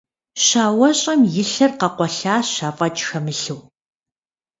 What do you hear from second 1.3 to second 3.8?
и лъыр къэкъуэлъащ афӏэкӏ хэмылъу.